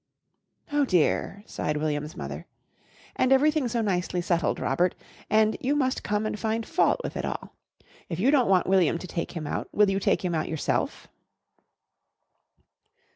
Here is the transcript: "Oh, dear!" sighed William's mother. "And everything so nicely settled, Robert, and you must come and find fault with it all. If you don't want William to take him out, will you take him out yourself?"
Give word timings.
"Oh, 0.71 0.83
dear!" 0.83 1.43
sighed 1.45 1.77
William's 1.77 2.17
mother. 2.17 2.47
"And 3.15 3.31
everything 3.31 3.67
so 3.67 3.81
nicely 3.81 4.19
settled, 4.19 4.59
Robert, 4.59 4.95
and 5.29 5.55
you 5.59 5.75
must 5.75 6.01
come 6.01 6.25
and 6.25 6.39
find 6.39 6.65
fault 6.65 7.01
with 7.03 7.15
it 7.15 7.23
all. 7.23 7.53
If 8.09 8.19
you 8.19 8.31
don't 8.31 8.49
want 8.49 8.65
William 8.65 8.97
to 8.97 9.05
take 9.07 9.33
him 9.33 9.45
out, 9.45 9.69
will 9.71 9.91
you 9.91 9.99
take 9.99 10.25
him 10.25 10.33
out 10.33 10.49
yourself?" 10.49 11.07